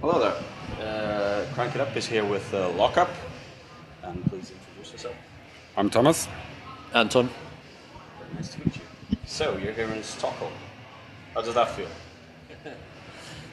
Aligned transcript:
Hello 0.00 0.18
there. 0.18 0.34
Uh, 0.80 1.44
Crank 1.52 1.74
It 1.74 1.80
Up 1.82 1.94
is 1.94 2.06
here 2.06 2.24
with 2.24 2.54
uh, 2.54 2.70
Lockup. 2.70 3.10
And 4.02 4.24
please 4.30 4.50
introduce 4.50 4.92
yourself. 4.92 5.14
I'm 5.76 5.90
Thomas. 5.90 6.26
Anton. 6.94 7.28
Very 8.18 8.34
nice 8.34 8.48
to 8.54 8.64
meet 8.64 8.76
you. 8.76 9.18
So, 9.26 9.58
you're 9.58 9.74
here 9.74 9.90
in 9.90 10.02
Stockholm. 10.02 10.54
How 11.34 11.42
does 11.42 11.54
that 11.54 11.68
feel? 11.72 11.88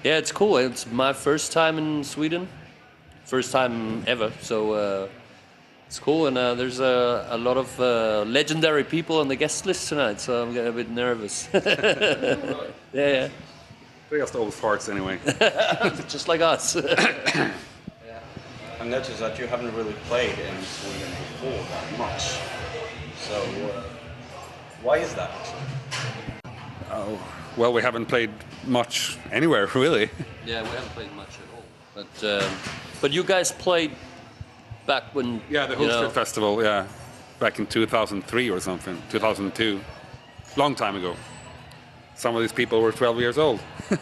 Yeah, 0.06 0.20
it's 0.20 0.32
cool. 0.32 0.56
It's 0.56 0.90
my 0.90 1.12
first 1.12 1.52
time 1.52 1.78
in 1.78 2.04
Sweden, 2.06 2.48
first 3.26 3.52
time 3.52 4.06
ever. 4.08 4.32
So 4.42 4.72
uh, 4.72 5.08
it's 5.88 6.00
cool, 6.00 6.28
and 6.28 6.38
uh, 6.38 6.54
there's 6.54 6.80
a, 6.80 7.28
a 7.30 7.38
lot 7.38 7.58
of 7.58 7.78
uh, 7.80 8.24
legendary 8.26 8.86
people 8.86 9.20
on 9.20 9.28
the 9.28 9.36
guest 9.36 9.66
list 9.66 9.90
tonight. 9.90 10.22
So 10.22 10.44
I'm 10.44 10.54
getting 10.54 10.70
a 10.70 10.76
bit 10.76 10.90
nervous. 10.90 11.50
yeah, 11.54 12.38
yeah, 12.94 13.30
They're 14.10 14.20
just 14.20 14.36
old 14.36 14.50
farts 14.54 14.90
anyway. 14.90 15.20
just 16.08 16.28
like 16.28 16.42
us. 16.42 16.76
yeah. 16.88 17.52
I 18.80 18.86
noticed 18.86 19.20
that 19.20 19.38
you 19.38 19.48
haven't 19.48 19.76
really 19.76 19.94
played 20.08 20.38
in 20.40 20.62
Sweden 20.64 21.10
before 21.10 21.52
that 21.52 21.98
much. 21.98 22.40
So, 23.20 23.36
uh, 23.68 23.84
why 24.82 24.98
is 25.00 25.14
that? 25.16 25.32
oh, 26.92 27.20
well, 27.58 27.74
we 27.74 27.82
haven't 27.82 28.06
played 28.06 28.30
much 28.66 29.18
anywhere, 29.32 29.68
really. 29.76 30.10
yeah, 30.46 30.62
we 30.62 30.70
haven't 30.70 30.90
played 30.92 31.12
much 31.14 31.30
at 31.30 31.56
all. 31.56 31.64
But 31.96 32.44
um, 32.44 32.52
but 33.02 33.12
you 33.12 33.24
guys 33.24 33.52
played 33.52 33.92
back 34.86 35.04
when 35.14 35.42
Yeah, 35.50 35.66
the 35.66 35.74
you 35.74 35.80
Hultsfred 35.82 36.02
know, 36.04 36.10
Festival, 36.10 36.64
yeah, 36.64 36.88
back 37.40 37.60
in 37.60 37.66
2003 37.66 38.50
or 38.52 38.60
something, 38.60 39.02
2002. 39.10 39.82
Long 40.56 40.76
time 40.76 40.96
ago. 40.96 41.16
Some 42.18 42.36
of 42.36 42.42
these 42.42 42.52
people 42.52 42.82
were 42.82 42.92
12 42.92 43.20
years 43.20 43.38
old. 43.38 43.60
Well, 43.90 44.00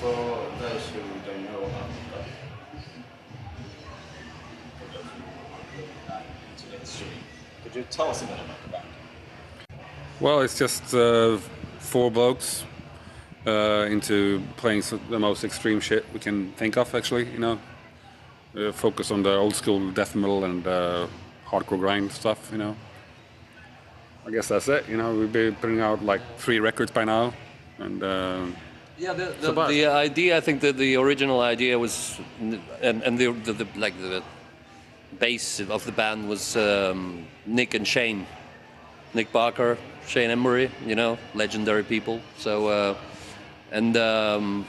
for 0.00 0.50
those 0.60 0.84
who 0.88 1.00
don't 1.24 1.44
know 1.44 1.60
about 1.60 1.88
the 1.90 2.24
for 4.78 4.86
those 4.92 5.04
who 5.04 5.82
are 5.84 6.08
not 6.08 6.22
into 6.50 6.70
the 6.72 6.78
history, 6.78 7.06
could 7.62 7.76
you 7.76 7.84
tell 7.88 8.10
us 8.10 8.22
a 8.22 8.26
bit 8.26 8.34
about 8.34 8.62
the 8.64 8.70
band? 8.70 8.84
Well, 10.18 10.40
it's 10.40 10.58
just 10.58 10.92
uh, 10.92 11.36
four 11.78 12.10
blokes 12.10 12.64
uh, 13.46 13.86
into 13.88 14.42
playing 14.56 14.82
some, 14.82 15.00
the 15.08 15.20
most 15.20 15.44
extreme 15.44 15.78
shit 15.78 16.04
we 16.12 16.18
can 16.18 16.50
think 16.52 16.76
of, 16.76 16.92
actually, 16.96 17.30
you 17.30 17.38
know. 17.38 17.60
Uh, 18.56 18.72
focus 18.72 19.12
on 19.12 19.22
the 19.22 19.36
old 19.36 19.54
school 19.54 19.92
death 19.92 20.16
metal 20.16 20.42
and 20.42 20.66
uh, 20.66 21.06
hardcore 21.46 21.78
grind 21.78 22.10
stuff, 22.10 22.48
you 22.50 22.58
know. 22.58 22.74
I 24.28 24.30
guess 24.30 24.48
that's 24.48 24.68
it, 24.68 24.86
you 24.86 24.98
know. 24.98 25.14
We've 25.14 25.32
been 25.32 25.54
putting 25.54 25.80
out 25.80 26.04
like 26.04 26.20
three 26.36 26.60
records 26.60 26.90
by 26.90 27.04
now. 27.04 27.32
And 27.78 28.02
uh, 28.02 28.44
Yeah, 28.98 29.14
the, 29.14 29.34
the, 29.40 29.52
bad. 29.54 29.70
the 29.70 29.86
idea. 29.86 30.36
I 30.36 30.40
think 30.40 30.60
that 30.60 30.76
the 30.76 30.96
original 30.96 31.40
idea 31.40 31.78
was, 31.78 32.20
and 32.38 33.02
and 33.02 33.16
the, 33.16 33.32
the, 33.32 33.54
the 33.54 33.66
like 33.76 33.98
the 33.98 34.22
base 35.18 35.60
of 35.60 35.82
the 35.86 35.92
band 35.92 36.28
was 36.28 36.58
um, 36.58 37.26
Nick 37.46 37.72
and 37.72 37.88
Shane, 37.88 38.26
Nick 39.14 39.32
Barker, 39.32 39.78
Shane 40.06 40.28
Embury. 40.28 40.70
You 40.84 40.94
know, 40.94 41.16
legendary 41.32 41.82
people. 41.82 42.20
So, 42.36 42.68
uh, 42.68 42.96
and 43.72 43.96
um, 43.96 44.66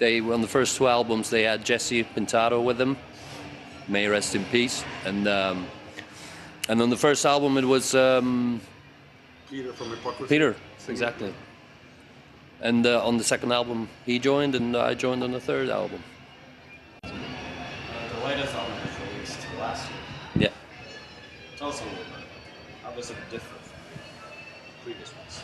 they 0.00 0.20
on 0.20 0.40
the 0.40 0.48
first 0.48 0.76
two 0.76 0.88
albums 0.88 1.30
they 1.30 1.44
had 1.44 1.64
Jesse 1.64 2.02
Pintado 2.02 2.64
with 2.64 2.78
them. 2.78 2.96
May 3.86 4.08
rest 4.08 4.34
in 4.34 4.44
peace. 4.46 4.84
And 5.04 5.28
um, 5.28 5.68
and 6.68 6.82
on 6.82 6.90
the 6.90 6.96
first 6.96 7.24
album 7.24 7.58
it 7.58 7.64
was. 7.64 7.94
Peter 9.50 9.72
from 9.72 9.90
Hypocrisy. 9.90 10.28
Peter, 10.28 10.56
exactly. 10.88 11.32
And 12.60 12.86
uh, 12.86 13.04
on 13.06 13.16
the 13.16 13.24
second 13.24 13.52
album, 13.52 13.88
he 14.04 14.18
joined, 14.18 14.54
and 14.54 14.76
I 14.76 14.94
joined 14.94 15.22
on 15.22 15.32
the 15.32 15.40
third 15.40 15.70
album. 15.70 16.02
Uh, 17.04 17.08
the 17.08 18.24
latest 18.24 18.54
album 18.54 18.74
was 18.82 19.14
released 19.14 19.38
last 19.58 19.88
year. 19.88 20.48
Yeah. 20.48 20.48
Tell 21.56 21.68
us 21.68 21.80
a 21.80 21.84
little 21.84 21.98
bit 21.98 22.06
about 22.08 22.20
it. 22.20 22.26
How 22.82 22.90
does 22.90 23.10
it 23.10 23.16
differ 23.30 23.54
from 23.54 23.80
previous 24.84 25.12
ones? 25.16 25.42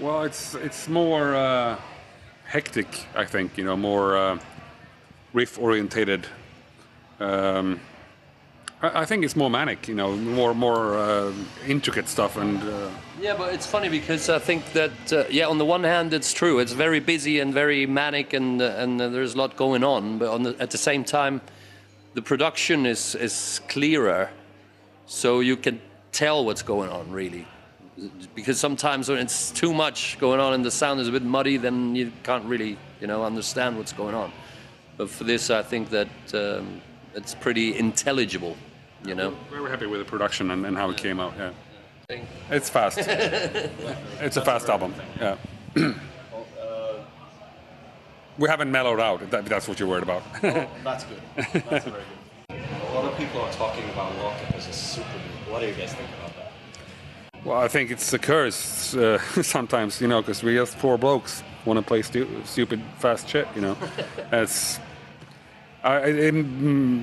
Well, 0.00 0.24
it's 0.24 0.54
it's 0.54 0.88
more 0.88 1.36
uh, 1.36 1.76
hectic, 2.46 3.06
I 3.14 3.26
think. 3.26 3.58
You 3.58 3.64
know, 3.64 3.76
more 3.76 4.16
uh, 4.16 4.38
riff 5.34 5.58
orientated. 5.58 6.26
Um, 7.20 7.80
I, 8.82 9.04
think 9.04 9.24
it's 9.24 9.36
more 9.36 9.50
manic. 9.50 9.88
You 9.88 9.94
know, 9.94 10.16
more 10.16 10.54
more 10.54 10.96
uh, 10.96 11.32
intricate 11.66 12.08
stuff 12.08 12.36
and. 12.36 12.62
Uh, 12.62 12.90
Yeah, 13.20 13.36
but 13.36 13.52
it's 13.52 13.66
funny 13.66 13.90
because 13.90 14.30
I 14.30 14.38
think 14.38 14.72
that 14.72 15.12
uh, 15.12 15.24
yeah, 15.28 15.46
on 15.46 15.58
the 15.58 15.64
one 15.66 15.84
hand, 15.84 16.14
it's 16.14 16.32
true. 16.32 16.58
It's 16.58 16.72
very 16.72 17.00
busy 17.00 17.40
and 17.40 17.52
very 17.52 17.86
manic, 17.86 18.32
and 18.32 18.62
uh, 18.62 18.82
and 18.82 19.00
uh, 19.00 19.08
there's 19.10 19.34
a 19.34 19.38
lot 19.38 19.56
going 19.56 19.84
on. 19.84 20.18
But 20.18 20.28
on 20.28 20.42
the, 20.42 20.56
at 20.58 20.70
the 20.70 20.78
same 20.78 21.04
time, 21.04 21.42
the 22.14 22.22
production 22.22 22.86
is 22.86 23.14
is 23.14 23.60
clearer, 23.68 24.30
so 25.06 25.40
you 25.40 25.56
can 25.56 25.80
tell 26.12 26.44
what's 26.44 26.62
going 26.62 26.90
on 26.90 27.10
really. 27.10 27.46
Because 28.34 28.58
sometimes 28.58 29.10
when 29.10 29.18
it's 29.18 29.50
too 29.50 29.74
much 29.74 30.18
going 30.18 30.40
on 30.40 30.54
and 30.54 30.64
the 30.64 30.70
sound 30.70 31.00
is 31.00 31.08
a 31.08 31.12
bit 31.12 31.22
muddy, 31.22 31.58
then 31.58 31.94
you 31.94 32.10
can't 32.22 32.46
really 32.46 32.78
you 33.00 33.06
know 33.06 33.24
understand 33.24 33.76
what's 33.76 33.92
going 33.92 34.14
on. 34.14 34.32
But 34.96 35.10
for 35.10 35.24
this, 35.24 35.50
I 35.50 35.62
think 35.62 35.90
that 35.90 36.08
um, 36.32 36.80
it's 37.14 37.34
pretty 37.34 37.76
intelligible. 37.76 38.56
You 39.04 39.14
know. 39.14 39.34
very 39.50 39.70
happy 39.70 39.86
with 39.86 40.00
the 40.00 40.04
production 40.04 40.50
and, 40.50 40.66
and 40.66 40.76
how 40.76 40.90
it 40.90 40.96
came 40.96 41.20
out. 41.20 41.34
Yeah, 41.38 42.22
it's 42.50 42.68
fast. 42.68 42.98
it's 42.98 44.36
a 44.36 44.44
fast 44.44 44.68
album. 44.68 44.94
Yeah. 45.18 45.36
We 48.40 48.48
haven't 48.48 48.70
mellowed 48.70 49.00
out. 49.00 49.20
If, 49.20 49.30
that, 49.32 49.44
that's 49.44 49.68
what 49.68 49.78
you're 49.78 49.88
worried 49.88 50.02
about. 50.02 50.22
oh, 50.42 50.66
that's 50.82 51.04
good. 51.04 51.20
That's 51.68 51.84
very 51.84 52.02
good. 52.48 52.60
A 52.90 52.94
lot 52.94 53.04
of 53.04 53.18
people 53.18 53.42
are 53.42 53.52
talking 53.52 53.84
about 53.90 54.16
Lockup 54.16 54.54
as 54.54 54.66
a 54.66 54.72
super 54.72 55.06
group. 55.10 55.52
What 55.52 55.60
do 55.60 55.66
you 55.66 55.74
guys 55.74 55.92
think 55.92 56.08
about 56.18 56.34
that? 56.36 56.52
Well, 57.44 57.58
I 57.58 57.68
think 57.68 57.90
it's 57.90 58.10
a 58.14 58.18
curse 58.18 58.94
uh, 58.94 59.18
sometimes, 59.42 60.00
you 60.00 60.08
know, 60.08 60.22
because 60.22 60.42
we 60.42 60.54
just 60.54 60.74
four 60.76 60.96
blokes 60.96 61.42
want 61.66 61.78
to 61.78 61.82
play 61.82 62.00
stu- 62.00 62.42
stupid 62.46 62.80
fast 62.98 63.28
shit, 63.28 63.46
you 63.54 63.60
know. 63.60 63.76
it's 64.32 64.80
I, 65.82 65.96
it 65.98 66.34
it, 66.34 66.44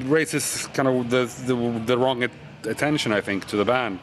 raises 0.05 0.67
kind 0.73 0.88
of 0.88 1.09
the 1.09 1.25
the, 1.45 1.55
the 1.85 1.97
wrong 1.97 2.23
at- 2.23 2.31
attention, 2.65 3.11
I 3.11 3.21
think, 3.21 3.45
to 3.47 3.57
the 3.57 3.65
band. 3.65 3.99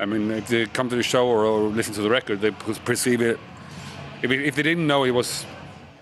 I 0.00 0.06
mean, 0.06 0.30
if 0.30 0.46
they 0.46 0.66
come 0.66 0.88
to 0.90 0.96
the 0.96 1.02
show 1.02 1.26
or, 1.26 1.44
or 1.44 1.68
listen 1.68 1.92
to 1.94 2.02
the 2.02 2.10
record, 2.10 2.40
they 2.40 2.52
perceive 2.84 3.20
it. 3.20 3.38
If, 4.22 4.30
it- 4.30 4.44
if 4.46 4.54
they 4.54 4.62
didn't 4.62 4.86
know 4.86 5.04
it 5.04 5.10
was 5.10 5.44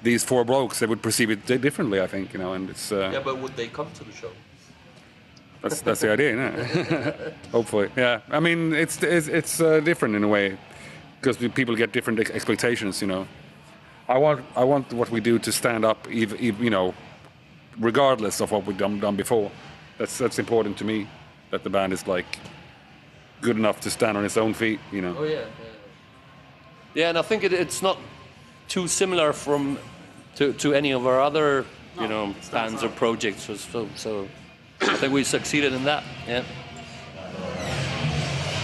these 0.03 0.22
four 0.25 0.44
blokes, 0.44 0.78
they 0.78 0.87
would 0.87 1.03
perceive 1.03 1.31
it 1.31 1.47
differently, 1.60 2.00
I 2.00 2.06
think, 2.06 2.32
you 2.32 2.38
know. 2.38 2.53
And 2.53 2.71
it's 2.71 2.93
uh, 2.93 3.10
Yeah, 3.12 3.21
but 3.25 3.38
would 3.38 3.56
they 3.56 3.69
come 3.69 3.88
to 3.94 4.05
the 4.05 4.12
show? 4.12 4.31
that's 5.62 5.81
that's 5.81 6.00
the 6.00 6.12
idea, 6.12 6.31
isn't? 6.37 7.34
Hopefully, 7.53 7.88
yeah. 7.97 8.21
I 8.31 8.38
mean, 8.41 8.72
it's 8.75 9.03
it's, 9.03 9.26
it's 9.28 9.60
uh, 9.60 9.81
different 9.81 10.15
in 10.15 10.22
a 10.22 10.28
way 10.28 10.56
because 11.21 11.37
people 11.55 11.75
get 11.75 11.93
different 11.93 12.21
ex- 12.21 12.31
expectations. 12.31 13.00
You 13.00 13.09
know, 13.09 13.26
I 14.09 14.19
want 14.19 14.44
I 14.55 14.62
want 14.65 14.93
what 14.93 15.10
we 15.10 15.21
do 15.21 15.38
to 15.38 15.50
stand 15.50 15.84
up, 15.84 16.06
ev- 16.12 16.34
ev- 16.41 16.60
you 16.62 16.71
know, 16.71 16.94
regardless 17.78 18.41
of 18.41 18.50
what 18.50 18.64
we've 18.66 18.78
done 18.78 19.00
done 19.00 19.16
before. 19.16 19.50
That's 19.98 20.19
that's 20.19 20.38
important 20.38 20.76
to 20.78 20.84
me. 20.84 21.09
That 21.50 21.62
the 21.62 21.70
band 21.70 21.92
is 21.92 22.06
like 22.06 22.38
good 23.41 23.56
enough 23.56 23.81
to 23.81 23.91
stand 23.91 24.16
on 24.16 24.25
its 24.25 24.37
own 24.37 24.54
feet. 24.54 24.81
You 24.92 25.03
know. 25.03 25.16
Oh 25.19 25.25
yeah. 25.25 25.44
Yeah, 26.94 27.10
and 27.10 27.19
I 27.19 27.22
think 27.22 27.44
it, 27.44 27.53
it's 27.53 27.82
not 27.82 27.98
too 28.69 28.88
similar 28.88 29.32
from 29.32 29.78
to, 30.37 30.54
to 30.54 30.72
any 30.72 30.92
of 30.92 31.06
our 31.06 31.20
other 31.20 31.66
you 32.00 32.09
know 32.09 32.34
bands 32.50 32.82
or 32.82 32.88
projects. 32.88 33.42
So, 33.42 33.54
so, 33.56 33.88
so 33.94 34.28
I 34.81 34.97
think 34.97 35.12
we 35.12 35.25
succeeded 35.25 35.72
in 35.72 35.84
that. 35.84 36.04
Yeah. 36.26 36.44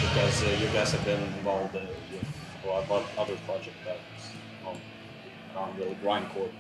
Because 0.01 0.43
uh, 0.43 0.57
you 0.61 0.67
guys 0.69 0.93
have 0.93 1.05
been 1.05 1.23
involved 1.23 1.77
uh, 1.77 1.81
with 2.13 2.65
a 2.65 2.69
lot 2.69 2.91
of 2.91 3.19
other 3.19 3.37
projects 3.47 3.77
that 3.85 3.99
um, 4.67 4.77
aren't 5.57 5.79
really 5.79 5.97
grindcore 5.97 6.51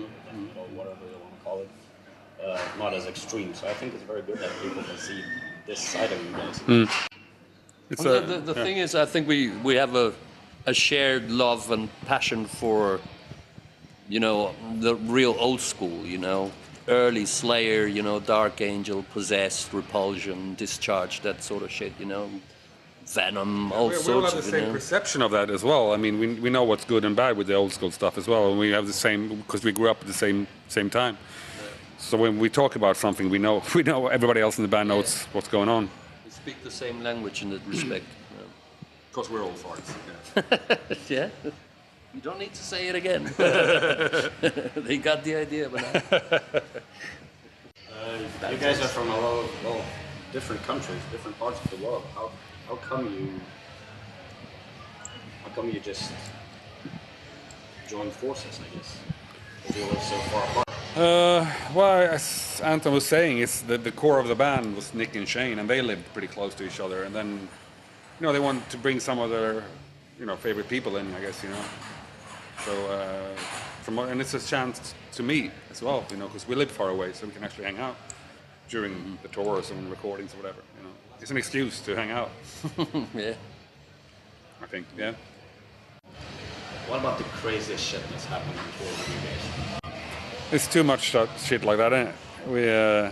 or, 0.00 0.60
or 0.60 0.66
whatever 0.68 1.00
you 1.04 1.18
want 1.20 1.38
to 1.38 1.44
call 1.44 1.58
it. 1.60 1.68
Uh, 2.44 2.58
not 2.78 2.92
as 2.92 3.06
extreme. 3.06 3.54
So 3.54 3.68
I 3.68 3.74
think 3.74 3.94
it's 3.94 4.02
very 4.02 4.22
good 4.22 4.38
that 4.38 4.50
people 4.62 4.82
can 4.82 4.96
see 4.98 5.22
this 5.66 5.78
side 5.80 6.10
of 6.10 6.24
you 6.24 6.32
guys. 6.32 6.60
It's 7.90 8.02
the 8.02 8.18
a- 8.18 8.20
the, 8.20 8.38
the 8.40 8.54
yeah. 8.54 8.64
thing 8.64 8.78
is, 8.78 8.94
I 8.94 9.04
think 9.04 9.28
we, 9.28 9.50
we 9.62 9.76
have 9.76 9.94
a, 9.94 10.12
a 10.66 10.74
shared 10.74 11.30
love 11.30 11.70
and 11.70 11.88
passion 12.06 12.46
for, 12.46 13.00
you 14.08 14.18
know, 14.18 14.54
the 14.80 14.96
real 14.96 15.36
old 15.38 15.60
school, 15.60 16.04
you 16.04 16.18
know, 16.18 16.50
early 16.88 17.26
Slayer, 17.26 17.86
you 17.86 18.02
know, 18.02 18.18
Dark 18.18 18.60
Angel, 18.60 19.04
Possessed, 19.12 19.72
Repulsion, 19.72 20.54
Discharge, 20.56 21.20
that 21.20 21.44
sort 21.44 21.62
of 21.62 21.70
shit, 21.70 21.92
you 22.00 22.06
know, 22.06 22.28
Venom, 23.12 23.72
all 23.72 23.88
we, 23.88 23.98
we 23.98 24.12
all 24.12 24.22
have 24.22 24.34
the 24.34 24.42
same 24.42 24.68
know. 24.68 24.72
perception 24.72 25.20
of 25.22 25.30
that 25.32 25.50
as 25.50 25.62
well. 25.62 25.92
I 25.92 25.96
mean, 25.98 26.18
we, 26.18 26.34
we 26.34 26.50
know 26.50 26.64
what's 26.64 26.84
good 26.84 27.04
and 27.04 27.14
bad 27.14 27.36
with 27.36 27.46
the 27.46 27.54
old 27.54 27.72
school 27.72 27.90
stuff 27.90 28.16
as 28.16 28.26
well, 28.26 28.50
and 28.50 28.58
we 28.58 28.70
have 28.70 28.86
the 28.86 28.92
same 28.92 29.36
because 29.36 29.62
we 29.64 29.72
grew 29.72 29.90
up 29.90 30.00
at 30.00 30.06
the 30.06 30.14
same 30.14 30.46
same 30.68 30.88
time. 30.88 31.18
So 31.98 32.16
when 32.16 32.38
we 32.38 32.48
talk 32.48 32.74
about 32.74 32.96
something, 32.96 33.28
we 33.28 33.38
know 33.38 33.62
we 33.74 33.82
know 33.82 34.08
everybody 34.08 34.40
else 34.40 34.58
in 34.58 34.62
the 34.62 34.68
band 34.68 34.88
knows 34.88 35.24
what's 35.32 35.48
going 35.48 35.68
on. 35.68 35.90
We 36.24 36.30
speak 36.30 36.62
the 36.64 36.70
same 36.70 37.02
language 37.02 37.42
in 37.42 37.50
that 37.50 37.60
respect. 37.66 38.04
Because 39.12 39.28
we're 39.28 39.42
old 39.42 39.56
farts. 39.56 39.94
Yeah. 41.10 41.28
yeah. 41.44 41.50
You 42.14 42.22
don't 42.22 42.38
need 42.38 42.54
to 42.54 42.62
say 42.62 42.88
it 42.88 42.94
again. 42.94 43.24
they 44.88 44.96
got 44.96 45.22
the 45.22 45.34
idea, 45.36 45.68
but 45.68 45.84
Uh, 48.02 48.50
you 48.50 48.56
guys 48.56 48.80
are 48.80 48.88
from 48.88 49.10
a 49.10 49.16
lot, 49.20 49.48
well, 49.62 49.84
different 50.32 50.62
countries, 50.62 50.98
different 51.10 51.38
parts 51.38 51.62
of 51.64 51.70
the 51.70 51.84
world. 51.84 52.02
How 52.14 52.30
how 52.68 52.76
come 52.76 53.04
you? 53.06 53.40
How 55.44 55.50
come 55.54 55.68
you 55.68 55.80
just 55.80 56.12
joined 57.88 58.12
forces? 58.12 58.58
I 58.60 58.76
guess. 58.76 58.96
If 59.68 59.76
you 59.76 59.84
live 59.84 60.02
so 60.02 60.16
far 60.30 60.44
apart. 60.44 60.68
Uh, 60.96 61.46
well, 61.74 62.12
as 62.12 62.60
Anton 62.64 62.92
was 62.92 63.06
saying, 63.06 63.38
it's 63.38 63.62
the, 63.62 63.78
the 63.78 63.92
core 63.92 64.18
of 64.18 64.28
the 64.28 64.34
band 64.34 64.74
was 64.74 64.92
Nick 64.92 65.14
and 65.14 65.26
Shane, 65.26 65.58
and 65.58 65.70
they 65.70 65.80
lived 65.80 66.12
pretty 66.12 66.28
close 66.28 66.54
to 66.56 66.66
each 66.66 66.80
other. 66.80 67.04
And 67.04 67.14
then, 67.14 67.48
you 68.18 68.26
know, 68.26 68.32
they 68.32 68.40
wanted 68.40 68.68
to 68.70 68.76
bring 68.76 69.00
some 69.00 69.18
of 69.18 69.30
their, 69.30 69.62
you 70.18 70.26
know, 70.26 70.36
favorite 70.36 70.68
people 70.68 70.96
in. 70.96 71.14
I 71.14 71.20
guess 71.20 71.42
you 71.42 71.50
know. 71.50 71.64
So, 72.64 72.72
uh, 72.86 73.36
from 73.82 73.98
and 73.98 74.20
it's 74.20 74.34
a 74.34 74.40
chance 74.40 74.94
to 75.12 75.22
meet 75.22 75.50
as 75.70 75.82
well, 75.82 76.04
you 76.10 76.16
know, 76.16 76.26
because 76.26 76.46
we 76.46 76.54
live 76.54 76.70
far 76.70 76.90
away, 76.90 77.12
so 77.12 77.26
we 77.26 77.32
can 77.32 77.44
actually 77.44 77.64
hang 77.64 77.78
out 77.78 77.96
during 78.68 79.18
the 79.22 79.28
tours 79.28 79.70
and 79.70 79.90
recordings 79.90 80.34
or 80.34 80.38
whatever. 80.38 80.62
You 80.78 80.84
know, 80.84 80.94
it's 81.20 81.30
an 81.30 81.36
excuse 81.36 81.80
to 81.80 81.94
hang 81.94 82.10
out. 82.10 82.30
yeah. 83.14 83.34
I 84.62 84.66
think, 84.66 84.86
yeah. 84.96 85.14
What 86.88 87.00
about 87.00 87.18
the 87.18 87.24
craziest 87.24 87.84
shit 87.84 88.02
that's 88.10 88.24
happened 88.26 88.54
before 88.54 88.86
with 88.88 89.08
you 89.08 89.90
guys? 89.90 89.92
It's 90.52 90.66
too 90.66 90.84
much 90.84 91.14
shit 91.38 91.64
like 91.64 91.78
that, 91.78 91.92
ain't 91.92 92.08
it? 92.08 92.14
We, 92.48 92.68
uh, 92.68 93.10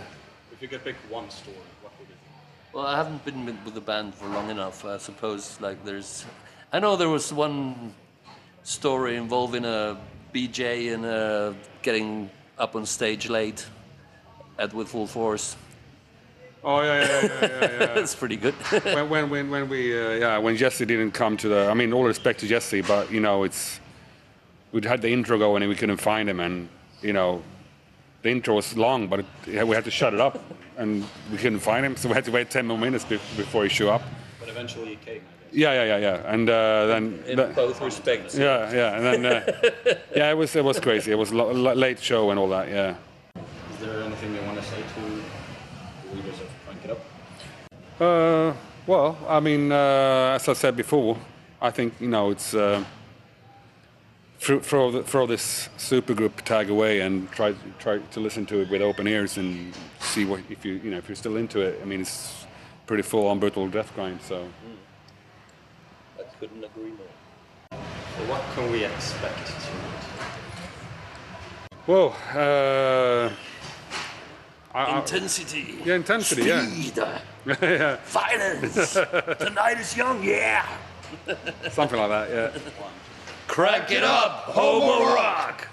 If 0.52 0.60
you 0.60 0.68
could 0.68 0.84
pick 0.84 0.96
one 1.08 1.30
story, 1.30 1.56
what 1.82 1.92
would 1.98 2.08
it 2.08 2.14
be? 2.14 2.76
Well, 2.76 2.86
I 2.86 2.96
haven't 2.96 3.24
been 3.24 3.46
with, 3.46 3.56
with 3.64 3.74
the 3.74 3.80
band 3.80 4.14
for 4.14 4.26
long 4.26 4.50
enough. 4.50 4.84
I 4.84 4.98
suppose 4.98 5.60
like 5.60 5.84
there's, 5.84 6.24
I 6.72 6.80
know 6.80 6.96
there 6.96 7.08
was 7.08 7.32
one 7.32 7.94
story 8.62 9.16
involving 9.16 9.64
a 9.64 9.96
BJ 10.34 10.92
and 10.94 11.04
uh, 11.04 11.52
getting 11.82 12.30
up 12.58 12.76
on 12.76 12.84
stage 12.86 13.28
late 13.28 13.66
at 14.60 14.72
with 14.74 14.88
full 14.88 15.06
force. 15.06 15.56
oh 16.62 16.82
yeah, 16.82 17.00
yeah, 17.00 17.22
yeah, 17.24 17.40
yeah, 17.40 17.60
yeah. 17.60 17.86
That's 17.94 18.14
pretty 18.14 18.36
good. 18.36 18.54
when, 18.84 19.08
when, 19.08 19.30
when, 19.30 19.50
when 19.50 19.68
we, 19.68 19.98
uh, 19.98 20.10
yeah, 20.10 20.38
when 20.38 20.56
Jesse 20.56 20.84
didn't 20.84 21.12
come 21.12 21.36
to 21.38 21.48
the, 21.48 21.68
I 21.70 21.74
mean, 21.74 21.92
all 21.92 22.04
respect 22.04 22.40
to 22.40 22.46
Jesse, 22.46 22.82
but 22.82 23.10
you 23.10 23.20
know, 23.20 23.44
it's, 23.44 23.80
we'd 24.72 24.84
had 24.84 25.00
the 25.00 25.08
intro 25.10 25.38
going 25.38 25.62
and 25.62 25.70
we 25.70 25.74
couldn't 25.76 25.96
find 25.96 26.28
him, 26.28 26.38
and 26.40 26.68
you 27.02 27.14
know, 27.14 27.42
the 28.22 28.28
intro 28.30 28.54
was 28.56 28.76
long, 28.76 29.08
but 29.08 29.20
it, 29.46 29.66
we 29.66 29.74
had 29.74 29.84
to 29.84 29.90
shut 29.90 30.12
it 30.12 30.20
up, 30.20 30.38
and 30.76 31.04
we 31.32 31.38
couldn't 31.38 31.60
find 31.60 31.84
him, 31.86 31.96
so 31.96 32.08
we 32.10 32.14
had 32.14 32.24
to 32.26 32.30
wait 32.30 32.50
ten 32.50 32.66
more 32.66 32.78
minutes 32.78 33.04
be, 33.06 33.16
before 33.36 33.62
he 33.62 33.70
showed 33.70 33.88
up. 33.88 34.02
But 34.38 34.50
eventually 34.50 34.90
he 34.90 34.96
came, 34.96 35.22
Yeah, 35.52 35.72
yeah, 35.72 35.84
yeah, 35.96 35.98
yeah, 35.98 36.32
and 36.34 36.48
uh, 36.50 36.86
then, 36.86 37.24
In 37.26 37.36
the- 37.36 37.46
both 37.56 37.80
respects. 37.80 38.36
yeah, 38.36 38.70
yeah, 38.74 38.96
and 38.96 39.04
then, 39.06 39.26
uh, 39.26 39.52
yeah, 40.14 40.30
it 40.30 40.36
was, 40.36 40.54
it 40.54 40.62
was 40.64 40.78
crazy. 40.78 41.10
It 41.12 41.18
was 41.18 41.32
lo- 41.32 41.50
lo- 41.52 41.72
late 41.74 41.98
show 41.98 42.28
and 42.30 42.38
all 42.38 42.50
that. 42.50 42.68
Yeah. 42.68 42.94
Uh, 48.00 48.54
well, 48.86 49.18
I 49.28 49.40
mean, 49.40 49.70
uh, 49.70 50.32
as 50.34 50.48
I 50.48 50.54
said 50.54 50.74
before, 50.74 51.18
I 51.60 51.70
think 51.70 51.92
you 52.00 52.08
know 52.08 52.30
it's 52.30 52.54
uh, 52.54 52.82
throw 54.38 55.02
throw, 55.02 55.26
this 55.26 55.68
supergroup 55.76 56.40
tag 56.46 56.70
away 56.70 57.00
and 57.00 57.30
try 57.30 57.54
try 57.78 57.98
to 57.98 58.20
listen 58.20 58.46
to 58.46 58.62
it 58.62 58.70
with 58.70 58.80
open 58.80 59.06
ears 59.06 59.36
and 59.36 59.74
see 59.98 60.24
what 60.24 60.40
if 60.48 60.64
you 60.64 60.80
you 60.82 60.90
know 60.90 60.96
if 60.96 61.10
you're 61.10 61.16
still 61.16 61.36
into 61.36 61.60
it. 61.60 61.78
I 61.82 61.84
mean, 61.84 62.00
it's 62.00 62.46
pretty 62.86 63.02
full 63.02 63.26
on 63.26 63.38
brutal 63.38 63.68
death 63.68 63.94
grind. 63.94 64.22
So 64.22 64.48
I 66.18 66.22
couldn't 66.40 66.64
agree 66.64 66.92
more. 66.92 67.80
So 68.16 68.24
what 68.30 68.42
can 68.54 68.72
we 68.72 68.82
expect 68.82 69.50
whoa. 71.84 72.08
Uh, 72.32 73.30
I- 74.74 74.84
I- 74.84 74.98
Intensity. 75.00 75.78
yeah, 75.84 75.94
intensity. 75.96 76.42
Yeah. 76.44 76.62
Speed. 76.66 76.96
yeah, 77.62 77.96
Violence. 78.04 78.92
the 78.94 79.50
night 79.54 79.80
is 79.80 79.96
young. 79.96 80.22
Yeah. 80.22 80.66
something 81.70 81.98
like 81.98 82.08
that. 82.10 82.30
Yeah. 82.30 82.60
Crack 83.48 83.90
it 83.90 84.04
up, 84.04 84.44
Homo 84.44 85.12
Rock. 85.14 85.66